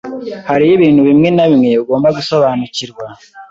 [0.49, 3.05] Hariho ibintu bimwe na bimwe ugomba gusobanukirwa.